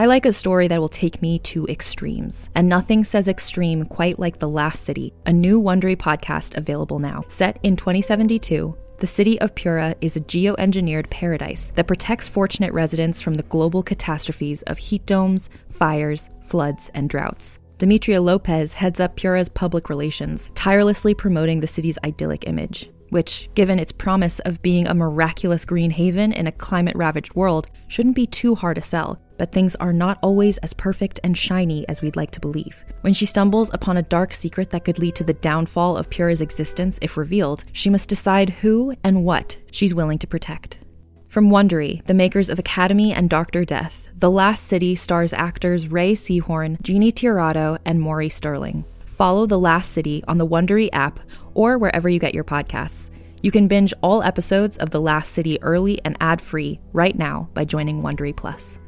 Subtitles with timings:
[0.00, 4.18] I like a story that will take me to extremes, and nothing says extreme quite
[4.18, 7.26] like The Last City, a new Wondery podcast available now.
[7.28, 13.20] Set in 2072, the city of Pura is a geoengineered paradise that protects fortunate residents
[13.20, 17.58] from the global catastrophes of heat domes, fires, floods, and droughts.
[17.76, 23.78] Demetria Lopez heads up Pura's public relations, tirelessly promoting the city's idyllic image, which, given
[23.78, 28.26] its promise of being a miraculous green haven in a climate ravaged world, shouldn't be
[28.26, 32.14] too hard to sell but things are not always as perfect and shiny as we'd
[32.14, 32.84] like to believe.
[33.00, 36.42] When she stumbles upon a dark secret that could lead to the downfall of Pura's
[36.42, 40.80] existence if revealed, she must decide who and what she's willing to protect.
[41.26, 43.64] From Wondery, the makers of Academy and Dr.
[43.64, 48.84] Death, The Last City stars actors Rhea Seehorn, Jeannie Tirado, and Maury Sterling.
[49.20, 51.20] Follow The Last City on the Wondery app
[51.52, 53.10] or wherever you get your podcasts.
[53.42, 57.66] You can binge all episodes of The Last City early and ad-free right now by
[57.66, 58.78] joining Wondery Plus.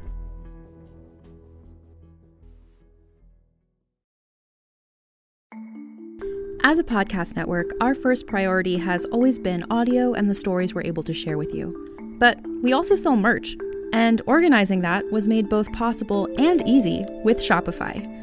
[6.63, 10.81] As a podcast network, our first priority has always been audio and the stories we're
[10.81, 12.17] able to share with you.
[12.17, 13.55] But we also sell merch,
[13.93, 18.22] and organizing that was made both possible and easy with Shopify.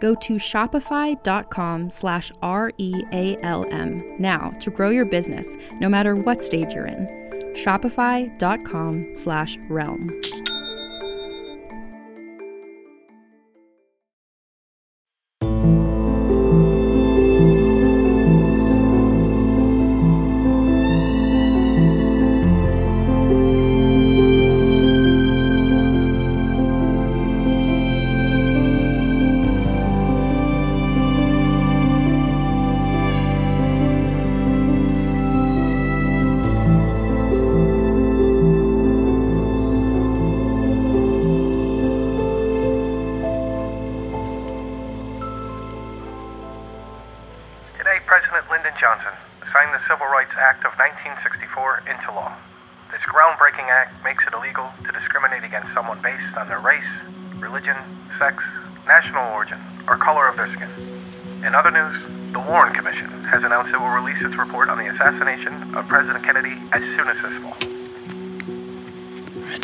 [0.00, 6.86] Go to shopify.com slash R-E-A-L-M now to grow your business, no matter what stage you're
[6.86, 7.06] in.
[7.54, 10.20] Shopify.com slash realm.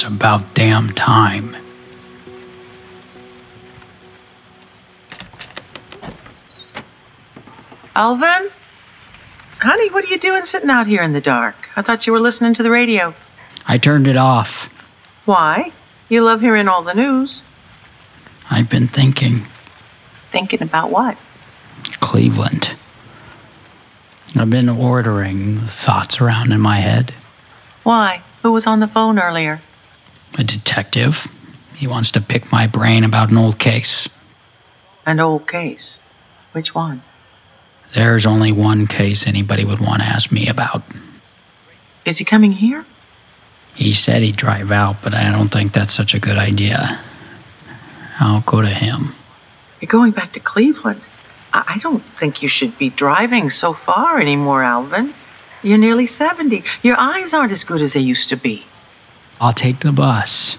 [0.05, 1.57] About damn time.
[7.97, 8.51] Alvin?
[9.61, 11.55] Honey, what are you doing sitting out here in the dark?
[11.77, 13.15] I thought you were listening to the radio.
[13.67, 14.69] I turned it off.
[15.27, 15.71] Why?
[16.09, 17.41] You love hearing all the news.
[18.51, 19.39] I've been thinking.
[20.31, 21.17] Thinking about what?
[22.01, 22.75] Cleveland.
[24.37, 27.11] I've been ordering thoughts around in my head.
[27.85, 28.21] Why?
[28.43, 29.61] Who was on the phone earlier?
[30.39, 31.27] A detective.
[31.77, 34.09] He wants to pick my brain about an old case.
[35.07, 35.99] An old case?
[36.53, 37.01] Which one?
[37.95, 40.83] There's only one case anybody would want to ask me about.
[42.05, 42.85] Is he coming here?
[43.75, 47.01] He said he'd drive out, but I don't think that's such a good idea.
[48.21, 49.15] I'll go to him.
[49.81, 51.01] You're going back to Cleveland?
[51.53, 55.13] I don't think you should be driving so far anymore, Alvin.
[55.63, 56.65] You're nearly 70.
[56.83, 58.65] Your eyes aren't as good as they used to be.
[59.41, 60.57] I'll take the bus.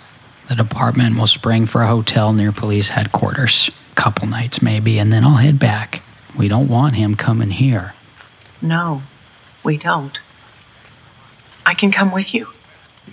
[0.47, 3.71] The department will spring for a hotel near police headquarters.
[3.95, 6.01] Couple nights, maybe, and then I'll head back.
[6.37, 7.93] We don't want him coming here.
[8.61, 9.01] No,
[9.63, 10.19] we don't.
[11.65, 12.47] I can come with you.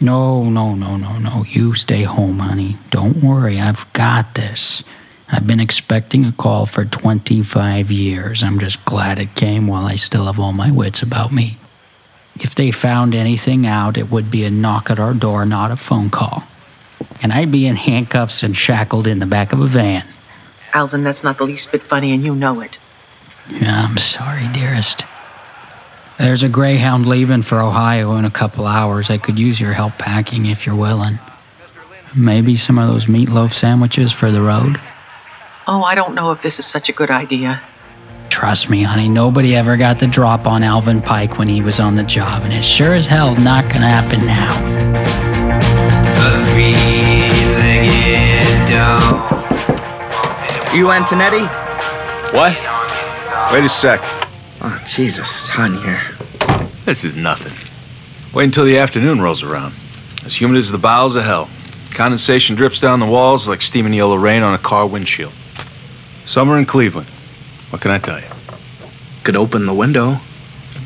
[0.00, 1.44] No, no, no, no, no.
[1.48, 2.76] You stay home, honey.
[2.90, 4.82] Don't worry, I've got this.
[5.30, 8.42] I've been expecting a call for 25 years.
[8.42, 11.56] I'm just glad it came while I still have all my wits about me.
[12.36, 15.76] If they found anything out, it would be a knock at our door, not a
[15.76, 16.44] phone call.
[17.22, 20.04] And I'd be in handcuffs and shackled in the back of a van.
[20.72, 22.78] Alvin, that's not the least bit funny, and you know it.
[23.50, 25.04] Yeah, I'm sorry, dearest.
[26.18, 29.10] There's a Greyhound leaving for Ohio in a couple hours.
[29.10, 31.18] I could use your help packing if you're willing.
[32.16, 34.80] Maybe some of those meatloaf sandwiches for the road?
[35.66, 37.60] Oh, I don't know if this is such a good idea.
[38.42, 41.94] Trust me, honey, nobody ever got the drop on Alvin Pike when he was on
[41.94, 44.58] the job, and it's sure as hell not gonna happen now.
[50.74, 51.46] You Antonetti?
[52.34, 53.52] What?
[53.52, 54.00] Wait a sec.
[54.60, 56.02] Oh, Jesus, it's hot in here.
[56.84, 57.52] This is nothing.
[58.34, 59.72] Wait until the afternoon rolls around.
[60.24, 61.48] As humid as the bowels of hell.
[61.92, 65.32] Condensation drips down the walls like steaming yellow rain on a car windshield.
[66.24, 67.06] Summer in Cleveland.
[67.70, 68.31] What can I tell you?
[69.24, 70.18] Could open the window.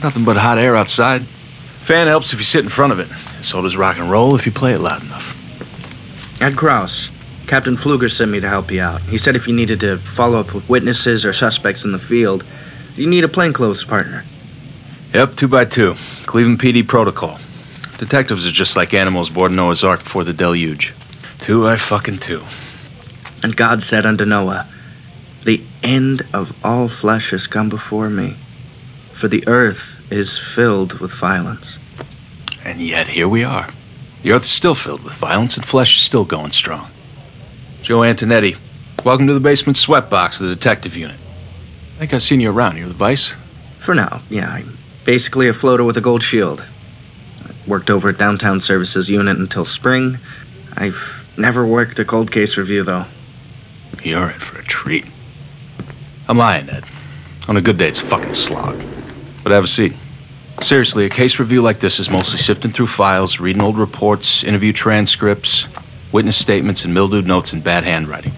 [0.02, 1.22] Nothing but hot air outside.
[1.22, 3.08] Fan helps if you sit in front of it.
[3.44, 5.34] So does rock and roll if you play it loud enough.
[6.42, 7.10] Ed Krauss.
[7.46, 9.00] Captain Fluger sent me to help you out.
[9.02, 12.44] He said if you needed to follow up with witnesses or suspects in the field,
[12.96, 14.24] you need a plainclothes partner.
[15.14, 15.94] Yep, two by two.
[16.26, 17.38] Cleveland PD protocol.
[17.98, 20.92] Detectives are just like animals aboard Noah's Ark before the deluge.
[21.38, 22.44] Two by fucking two.
[23.42, 24.75] And God said unto Noah, The
[25.86, 28.36] end of all flesh has come before me,
[29.12, 31.78] for the earth is filled with violence.
[32.64, 33.70] And yet here we are.
[34.22, 36.90] The earth is still filled with violence and flesh is still going strong.
[37.82, 38.56] Joe Antonetti,
[39.04, 41.16] welcome to the basement sweatbox of the detective unit.
[41.94, 42.76] I think I've seen you around.
[42.76, 43.36] You're the vice?
[43.78, 46.64] For now, yeah, I'm basically a floater with a gold shield.
[47.44, 50.18] I worked over at Downtown Services Unit until spring.
[50.76, 53.04] I've never worked a cold case review, though.
[54.02, 55.04] You're in for a treat.
[56.28, 56.84] I'm lying, Ed.
[57.48, 58.82] On a good day, it's a fucking slog.
[59.42, 59.92] But have a seat.
[60.60, 64.72] Seriously, a case review like this is mostly sifting through files, reading old reports, interview
[64.72, 65.68] transcripts,
[66.10, 68.32] witness statements, and mildewed notes in bad handwriting.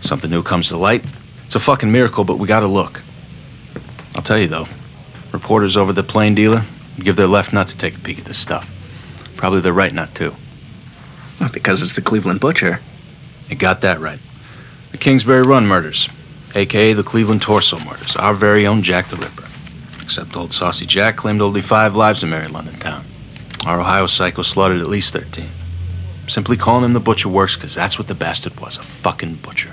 [0.00, 1.04] Something new comes to light.
[1.44, 3.02] It's a fucking miracle, but we gotta look.
[4.16, 4.68] I'll tell you though,
[5.32, 6.64] reporters over the plain dealer
[6.98, 8.68] give their left nut to take a peek at this stuff.
[9.36, 10.34] Probably their right nut too.
[11.40, 12.80] Well, because it's the Cleveland Butcher.
[13.48, 14.20] You got that right.
[14.92, 16.08] The Kingsbury Run murders,
[16.54, 19.48] aka the Cleveland Torso murders, our very own Jack the Ripper.
[20.02, 23.04] Except old Saucy Jack claimed only five lives in Merry London town.
[23.64, 25.48] Our Ohio psycho slaughtered at least 13.
[26.26, 29.72] Simply calling him the Butcher works because that's what the bastard was a fucking butcher.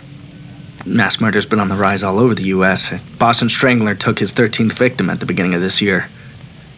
[0.85, 2.93] Mass murder's been on the rise all over the U.S.
[3.17, 6.09] Boston Strangler took his 13th victim at the beginning of this year.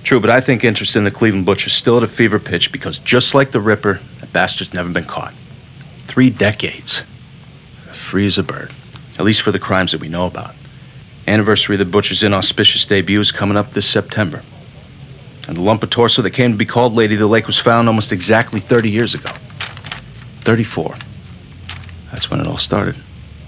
[0.04, 2.98] True, but I think interest in the Cleveland Butcher's still at a fever pitch because
[3.00, 5.34] just like the Ripper, that bastard's never been caught.
[6.08, 7.04] Three decades.
[7.92, 8.72] Free as a bird.
[9.18, 10.56] At least for the crimes that we know about.
[11.28, 14.44] Anniversary of the Butcher's inauspicious debut is coming up this September.
[15.48, 17.58] And the lump of torso that came to be called Lady of the Lake was
[17.58, 19.32] found almost exactly 30 years ago.
[20.42, 20.96] 34.
[22.12, 22.96] That's when it all started.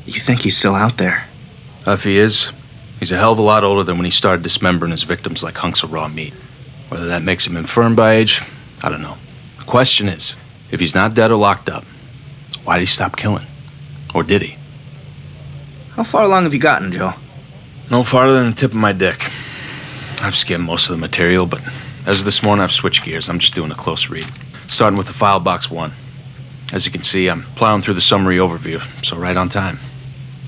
[0.06, 1.27] You think he's still out there?
[1.86, 2.51] If he is,
[3.00, 5.57] he's a hell of a lot older than when he started dismembering his victims like
[5.57, 6.33] hunks of raw meat.
[6.89, 8.42] Whether that makes him infirm by age,
[8.83, 9.18] I don't know.
[9.58, 10.36] The question is
[10.72, 11.86] if he's not dead or locked up,
[12.63, 13.48] why did he stop killing?
[14.13, 14.58] Or did he?
[15.96, 17.14] How far along have you gotten, Joe?
[17.92, 19.24] No farther than the tip of my dick.
[20.24, 21.62] I've skimmed most of the material, but
[22.08, 23.30] as of this morning, I've switched gears.
[23.30, 24.26] I'm just doing a close read.
[24.68, 25.94] Starting with the file box one.
[26.72, 29.78] As you can see, I'm plowing through the summary overview, so right on time.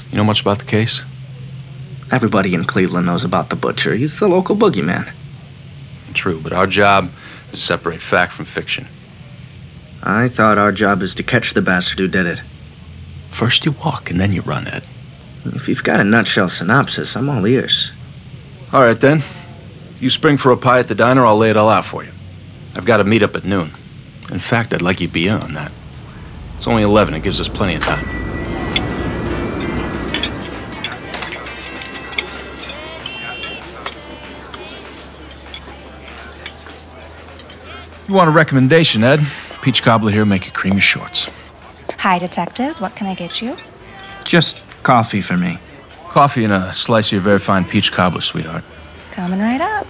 [0.09, 1.05] You know much about the case?
[2.11, 3.95] Everybody in Cleveland knows about the butcher.
[3.95, 5.11] He's the local boogeyman.
[6.15, 7.11] True, but our job
[7.51, 8.87] is to separate fact from fiction.
[10.01, 12.41] I thought our job is to catch the bastard who did it.
[13.29, 14.83] First you walk, and then you run, Ed.
[15.53, 17.91] If you've got a nutshell synopsis, I'm all ears.
[18.73, 19.23] All right, then.
[19.99, 22.11] You spring for a pie at the diner, I'll lay it all out for you.
[22.75, 23.71] I've got a meet up at noon.
[24.31, 25.71] In fact, I'd like you to be in on that.
[26.55, 28.05] It's only 11, it gives us plenty of time.
[38.07, 39.21] You want a recommendation, Ed?
[39.61, 41.27] Peach cobbler here, make you cream your shorts.
[41.99, 42.79] Hi, detectives.
[42.79, 43.57] What can I get you?
[44.23, 45.57] Just coffee for me.
[46.09, 48.63] Coffee and a slice of your very fine peach cobbler, sweetheart.
[49.11, 49.87] Coming right up.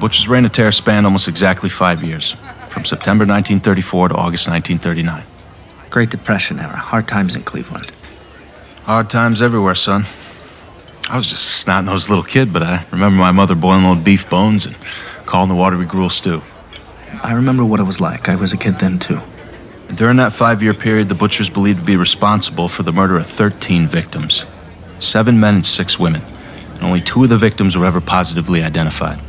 [0.00, 2.32] Butcher's reign of terror spanned almost exactly five years,
[2.68, 5.22] from September 1934 to August 1939.
[5.88, 6.76] Great Depression era.
[6.76, 7.92] Hard times in Cleveland.
[8.82, 10.04] Hard times everywhere, son.
[11.08, 14.28] I was just a snot-nosed little kid, but I remember my mother boiling old beef
[14.28, 14.76] bones and
[15.24, 16.42] calling the watery gruel stew.
[17.22, 18.28] I remember what it was like.
[18.28, 19.20] I was a kid then, too.
[19.94, 23.26] During that five year period, the butchers believed to be responsible for the murder of
[23.26, 24.46] 13 victims
[24.98, 26.22] seven men and six women.
[26.74, 29.20] And only two of the victims were ever positively identified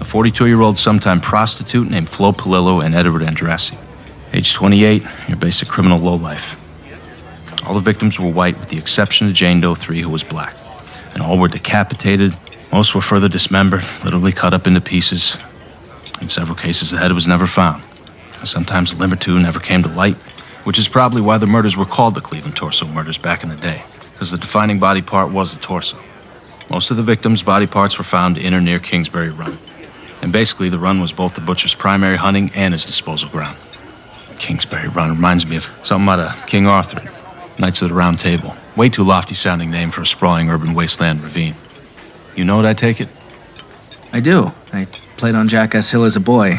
[0.00, 3.78] a 42 year old sometime prostitute named Flo Polillo and Edward Andrassy.
[4.32, 6.56] Age 28, your basic criminal lowlife.
[7.66, 10.56] All the victims were white, with the exception of Jane Doe 3, who was black.
[11.12, 12.34] And all were decapitated.
[12.72, 15.36] Most were further dismembered, literally cut up into pieces.
[16.20, 17.82] In several cases, the head was never found.
[18.44, 20.16] Sometimes a limb or two never came to light,
[20.64, 23.56] which is probably why the murders were called the Cleveland Torso murders back in the
[23.56, 23.82] day,
[24.12, 25.98] because the defining body part was the torso.
[26.70, 29.58] Most of the victims' body parts were found in or near Kingsbury Run.
[30.22, 33.56] And basically, the run was both the butcher's primary hunting and his disposal ground.
[34.38, 37.02] Kingsbury Run reminds me of something out of King Arthur,
[37.58, 38.54] Knights of the Round Table.
[38.76, 41.56] Way too lofty sounding name for a sprawling urban wasteland ravine.
[42.36, 43.08] You know what I take it?
[44.12, 44.52] I do.
[44.72, 46.58] I played on Jackass Hill as a boy.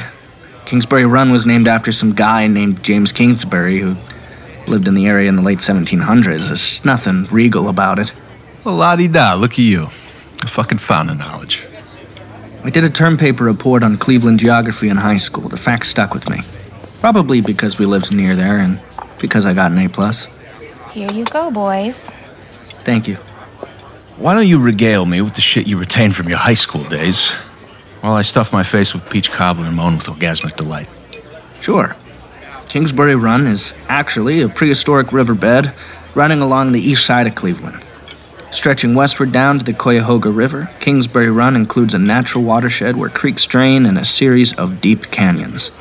[0.65, 3.95] Kingsbury Run was named after some guy named James Kingsbury who
[4.67, 6.47] lived in the area in the late 1700s.
[6.47, 8.13] There's nothing regal about it.
[8.63, 9.83] Well, la di da, look at you.
[10.43, 11.67] A fucking fountain of knowledge.
[12.63, 15.49] I did a term paper report on Cleveland geography in high school.
[15.49, 16.41] The facts stuck with me.
[16.99, 18.79] Probably because we lived near there and
[19.19, 20.25] because I got an A plus.
[20.91, 22.11] Here you go, boys.
[22.83, 23.15] Thank you.
[24.17, 27.35] Why don't you regale me with the shit you retained from your high school days
[28.01, 30.89] while I stuff my face with peach cobbler and moan with orgasmic delight?
[31.61, 31.95] Sure.
[32.67, 35.73] Kingsbury Run is actually a prehistoric riverbed
[36.15, 37.85] running along the east side of Cleveland.
[38.51, 43.45] Stretching westward down to the Cuyahoga River, Kingsbury Run includes a natural watershed where creeks
[43.45, 45.71] drain and a series of deep canyons.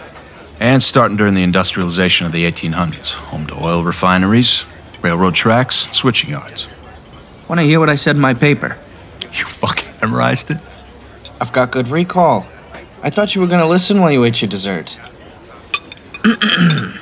[0.60, 4.66] And starting during the industrialization of the 1800s, home to oil refineries,
[5.02, 6.68] railroad tracks, and switching yards.
[7.48, 8.76] Want to hear what I said in my paper?
[9.20, 10.58] You fucking memorized it?
[11.40, 12.46] I've got good recall.
[13.02, 14.98] I thought you were going to listen while you ate your dessert.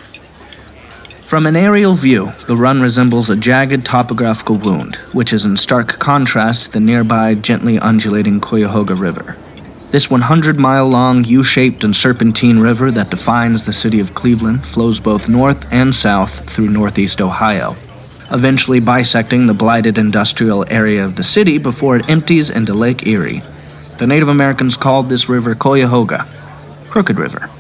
[1.22, 5.98] From an aerial view, the run resembles a jagged topographical wound, which is in stark
[5.98, 9.36] contrast to the nearby gently undulating Cuyahoga River.
[9.90, 14.64] This 100 mile long, U shaped, and serpentine river that defines the city of Cleveland
[14.64, 17.74] flows both north and south through northeast Ohio,
[18.30, 23.42] eventually bisecting the blighted industrial area of the city before it empties into Lake Erie.
[23.98, 26.24] The Native Americans called this river Cuyahoga,
[26.88, 27.50] Crooked River.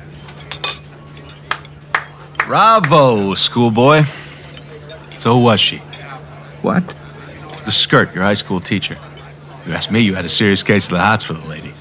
[2.46, 4.04] Bravo, schoolboy.
[5.18, 5.78] So who was she?
[6.62, 6.94] What?
[7.64, 8.96] The skirt, your high school teacher.
[9.66, 11.74] You asked me, you had a serious case of the hots for the lady.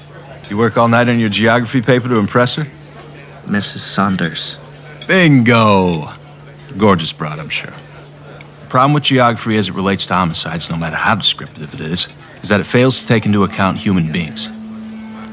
[0.50, 2.66] You work all night on your geography paper to impress her?
[3.46, 3.78] Mrs.
[3.78, 4.58] Saunders.
[5.06, 6.06] Bingo!
[6.76, 7.70] Gorgeous broad, I'm sure.
[7.70, 12.08] The problem with geography as it relates to homicides, no matter how descriptive it is,
[12.48, 14.50] is that it fails to take into account human beings.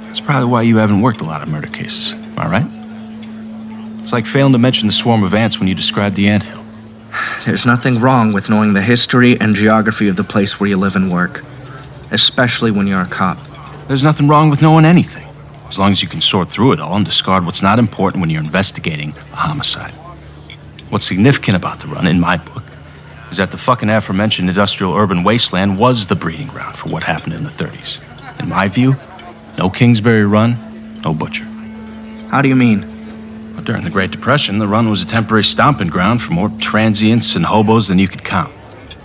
[0.08, 4.02] That's probably why you haven't worked a lot of murder cases, am I right?
[4.02, 6.66] It's like failing to mention the swarm of ants when you describe the anthill.
[7.46, 10.98] There's nothing wrong with knowing the history and geography of the place where you live
[10.98, 11.46] and work,
[12.12, 13.38] especially when you're a cop.
[13.88, 15.26] There's nothing wrong with knowing anything,
[15.70, 18.30] as long as you can sort through it all and discard what's not important when
[18.30, 19.92] you're investigating a homicide.
[20.90, 22.64] What's significant about the run, in my book,
[23.38, 27.44] that the fucking aforementioned industrial urban wasteland was the breeding ground for what happened in
[27.44, 28.02] the 30s.
[28.40, 28.96] In my view,
[29.58, 30.58] no Kingsbury Run,
[31.04, 31.46] no Butcher.
[32.30, 32.82] How do you mean?
[33.54, 37.36] Well, During the Great Depression, the run was a temporary stomping ground for more transients
[37.36, 38.54] and hobos than you could count.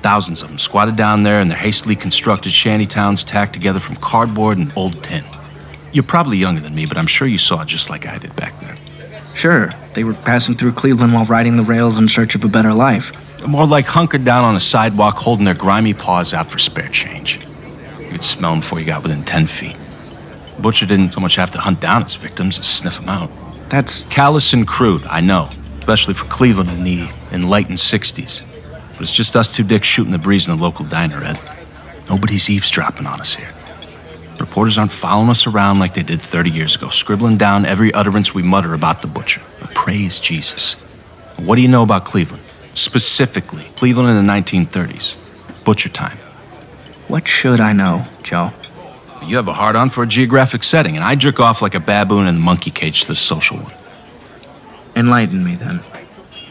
[0.03, 3.97] Thousands of them squatted down there in their hastily constructed shanty towns tacked together from
[3.97, 5.25] cardboard and old tin.
[5.93, 8.35] You're probably younger than me, but I'm sure you saw it just like I did
[8.35, 8.80] back then.
[9.41, 12.75] Sure, they were passing through Cleveland while riding the rails in search of a better
[12.75, 13.11] life.
[13.47, 17.43] More like hunkered down on a sidewalk holding their grimy paws out for spare change.
[17.99, 19.79] You could smell them before you got within 10 feet.
[20.57, 23.31] The butcher didn't so much have to hunt down his victims as sniff them out.
[23.71, 28.45] That's Callous and crude, I know, especially for Cleveland in the enlightened 60s.
[28.93, 31.41] But it's just us two dicks shooting the breeze in the local diner, Ed.
[32.11, 33.55] Nobody's eavesdropping on us here.
[34.41, 38.35] Reporters aren't following us around like they did 30 years ago, scribbling down every utterance
[38.35, 39.43] we mutter about the butcher.
[39.61, 40.75] But praise Jesus.
[41.37, 42.43] What do you know about Cleveland?
[42.75, 45.17] Specifically, Cleveland in the 1930s.
[45.65, 46.17] Butcher time.
[47.09, 48.53] what should I know, Joe?
[49.27, 51.81] You have a hard on for a geographic setting, and I jerk off like a
[51.81, 53.75] baboon in the monkey cage to the social one.
[54.97, 55.81] Enlighten me then.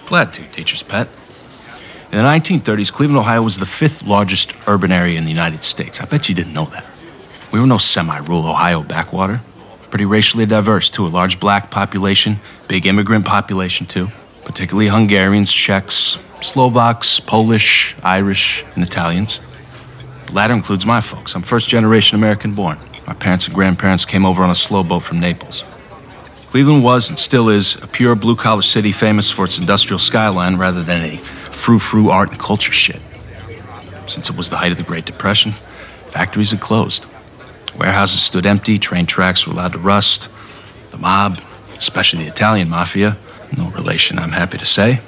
[0.05, 1.08] Glad to, teacher's pet.
[2.12, 6.01] In the 1930s, Cleveland, Ohio was the fifth largest urban area in the United States.
[6.01, 6.86] I bet you didn't know that.
[7.51, 9.41] We were no semi rural Ohio backwater.
[9.89, 11.05] Pretty racially diverse, too.
[11.05, 14.09] A large black population, big immigrant population, too.
[14.45, 19.41] Particularly Hungarians, Czechs, Slovaks, Polish, Irish, and Italians.
[20.27, 21.33] The latter includes my folks.
[21.33, 22.77] I'm first generation American born.
[23.07, 25.65] My parents and grandparents came over on a slow boat from Naples.
[26.51, 30.57] Cleveland was and still is a pure blue collar city famous for its industrial skyline
[30.57, 33.01] rather than any frou frou art and culture shit.
[34.07, 35.51] Since it was the height of the Great Depression,
[36.09, 37.07] factories had closed.
[37.79, 40.29] Warehouses stood empty, train tracks were allowed to rust.
[40.91, 41.39] The mob,
[41.77, 43.17] especially the Italian mafia,
[43.57, 45.00] no relation, I'm happy to say,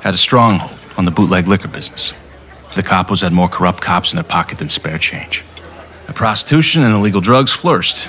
[0.00, 2.14] had a stronghold on the bootleg liquor business.
[2.74, 5.44] The capos had more corrupt cops in their pocket than spare change.
[6.06, 8.08] The prostitution and illegal drugs flourished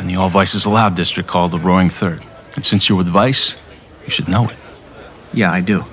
[0.00, 2.24] in the all vices allowed district called the Roaring Third.
[2.56, 3.56] And since you're with Vice,
[4.04, 4.56] you should know it.
[5.32, 5.84] Yeah, I do.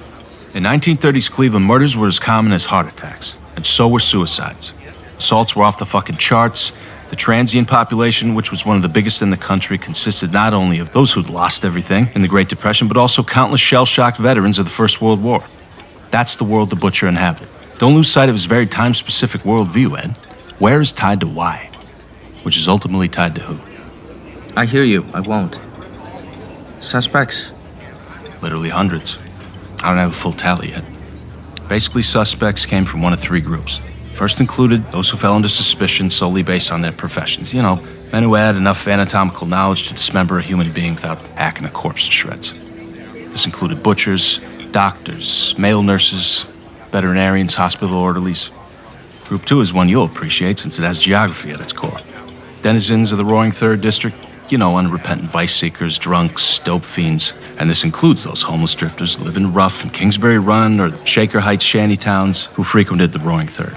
[0.56, 4.74] In 1930s Cleveland, murders were as common as heart attacks, and so were suicides.
[5.18, 6.72] Assaults were off the fucking charts.
[7.10, 10.80] The transient population, which was one of the biggest in the country, consisted not only
[10.80, 14.58] of those who'd lost everything in the Great Depression, but also countless shell shocked veterans
[14.58, 15.44] of the First World War.
[16.10, 17.48] That's the world the butcher inhabited.
[17.78, 20.12] Don't lose sight of his very time specific worldview, Ed.
[20.60, 21.70] Where is tied to why,
[22.44, 23.60] which is ultimately tied to who.
[24.56, 25.06] I hear you.
[25.14, 25.60] I won't.
[26.80, 27.52] Suspects?
[28.42, 29.20] Literally hundreds.
[29.84, 30.86] I don't have a full tally yet.
[31.68, 33.84] Basically, suspects came from one of three groups.
[34.15, 37.53] First included those who fell under suspicion solely based on their professions.
[37.53, 41.67] You know, men who had enough anatomical knowledge to dismember a human being without hacking
[41.67, 42.53] a corpse to shreds.
[43.29, 44.39] This included butchers,
[44.72, 46.45] doctors, male nurses,
[46.91, 48.51] veterinarians, hospital orderlies.
[49.25, 51.98] Group two is one you'll appreciate since it has geography at its core.
[52.62, 54.15] Denizens of the Roaring Third District,
[54.50, 57.34] you know, unrepentant vice seekers, drunks, dope fiends.
[57.60, 61.98] And this includes those homeless drifters living rough in Kingsbury Run or Shaker Heights shanty
[61.98, 63.75] towns who frequented the Roaring Third.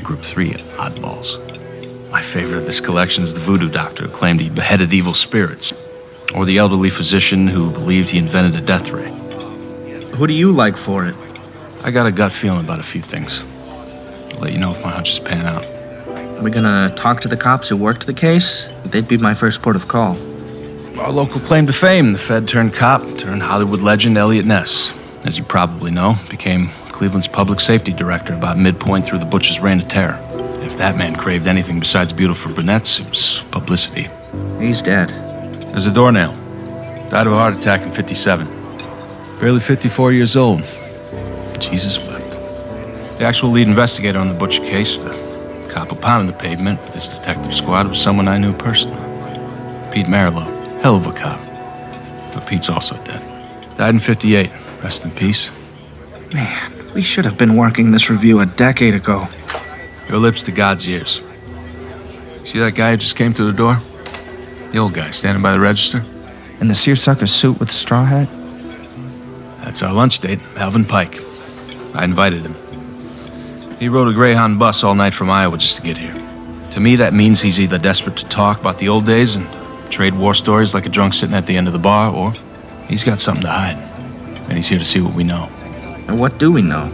[0.00, 1.38] Group three, oddballs.
[2.10, 5.72] My favorite of this collection is the voodoo doctor who claimed he beheaded evil spirits,
[6.34, 9.10] or the elderly physician who believed he invented a death ray.
[10.16, 11.14] Who do you like for it?
[11.82, 13.44] I got a gut feeling about a few things.
[14.34, 15.66] I'll let you know if my hunches pan out.
[16.42, 18.68] We're gonna talk to the cops who worked the case?
[18.84, 20.16] They'd be my first port of call.
[20.98, 24.92] Our local claim to fame, the Fed turned cop, turned Hollywood legend Eliot Ness.
[25.24, 29.78] As you probably know, became Cleveland's public safety director about midpoint through the Butch's reign
[29.78, 30.18] of terror.
[30.62, 34.08] If that man craved anything besides beautiful brunettes, it was publicity.
[34.60, 35.08] He's dead.
[35.72, 36.32] There's a doornail.
[37.08, 38.46] Died of a heart attack in 57.
[39.40, 40.62] Barely 54 years old.
[41.58, 42.30] Jesus wept.
[43.18, 45.10] The actual lead investigator on the Butcher case, the
[45.70, 49.00] cop who pounded the pavement with his detective squad was someone I knew personally.
[49.90, 50.46] Pete Merylo.
[50.80, 51.40] Hell of a cop.
[52.34, 53.22] But Pete's also dead.
[53.76, 54.50] Died in 58.
[54.82, 55.50] Rest in peace.
[56.32, 59.28] Man, we should have been working this review a decade ago.
[60.08, 61.22] Your lips to God's ears.
[62.44, 63.80] See that guy who just came through the door?
[64.70, 66.04] The old guy standing by the register?
[66.60, 68.28] In the seersucker suit with the straw hat?
[69.64, 71.20] That's our lunch date, Alvin Pike.
[71.94, 72.56] I invited him.
[73.78, 76.14] He rode a Greyhound bus all night from Iowa just to get here.
[76.72, 79.46] To me, that means he's either desperate to talk about the old days and
[79.90, 82.32] trade war stories like a drunk sitting at the end of the bar, or
[82.88, 83.76] he's got something to hide.
[84.48, 85.48] And he's here to see what we know.
[86.08, 86.90] And what do we know?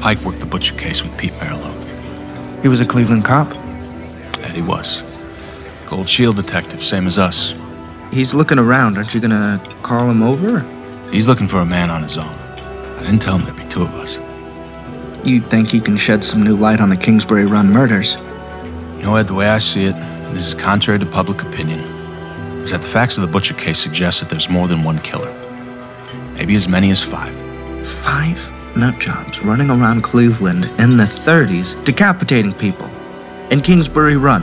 [0.00, 1.72] Pike worked the Butcher case with Pete Merylo.
[2.62, 3.52] He was a Cleveland cop.
[3.54, 5.02] And he was.
[5.86, 7.54] Gold Shield detective, same as us.
[8.12, 8.96] He's looking around.
[8.96, 10.60] Aren't you gonna call him over?
[11.10, 12.28] He's looking for a man on his own.
[12.28, 14.18] I didn't tell him there'd be two of us.
[15.26, 18.16] You'd think he can shed some new light on the Kingsbury Run murders?
[18.96, 19.94] You know, Ed, the way I see it,
[20.32, 21.80] this is contrary to public opinion,
[22.60, 25.32] is that the facts of the Butcher case suggest that there's more than one killer.
[26.34, 27.34] Maybe as many as five.
[27.84, 32.88] Five nut jobs running around Cleveland in the 30s, decapitating people.
[33.50, 34.42] In Kingsbury Run.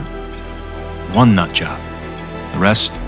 [1.12, 1.80] One nut job.
[2.52, 3.00] The rest,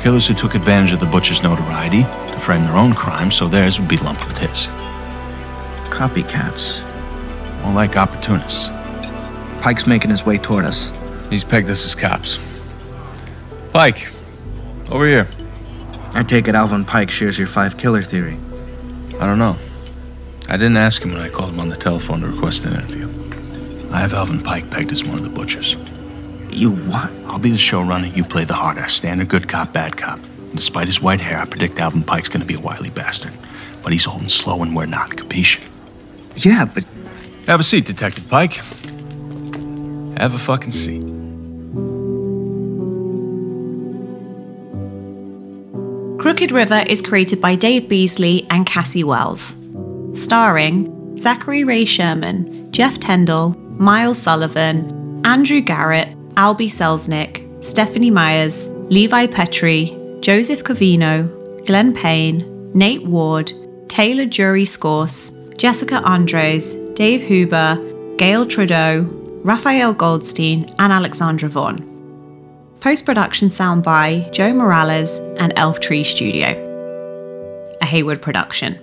[0.00, 3.78] killers who took advantage of the Butcher's notoriety to frame their own crimes so theirs
[3.80, 4.66] would be lumped with his.
[5.90, 6.82] Copycats.
[7.62, 8.68] More like opportunists.
[9.62, 10.92] Pike's making his way toward us.
[11.30, 12.38] He's pegged us as cops.
[13.72, 14.12] Pike,
[14.90, 15.28] over here.
[16.12, 18.38] I take it Alvin Pike shares your five killer theory.
[19.18, 19.56] I don't know.
[20.48, 23.08] I didn't ask him when I called him on the telephone to request an interview.
[23.92, 25.74] I have Alvin Pike pegged as one of the butchers.
[26.50, 27.10] You what?
[27.26, 30.18] I'll be the showrunner, you play the hard ass, standard good cop, bad cop.
[30.18, 33.32] And despite his white hair, I predict Alvin Pike's gonna be a wily bastard.
[33.82, 35.60] But he's old and slow and we're not, capiche?
[36.36, 36.84] Yeah, but
[37.46, 38.54] Have a seat, Detective Pike.
[40.18, 41.02] Have a fucking seat.
[46.20, 49.54] Crooked River is created by Dave Beasley and Cassie Wells.
[50.16, 59.26] Starring Zachary Ray Sherman, Jeff Tendall, Miles Sullivan, Andrew Garrett, Albie Selznick, Stephanie Myers, Levi
[59.26, 63.52] Petrie, Joseph Covino, Glenn Payne, Nate Ward,
[63.88, 67.76] Taylor Jury Scorse, Jessica Andres, Dave Huber,
[68.16, 69.02] Gail Trudeau,
[69.42, 71.92] Raphael Goldstein, and Alexandra Vaughn.
[72.80, 76.62] Post production sound by Joe Morales and Elf Tree Studio.
[77.80, 78.78] A Hayward production.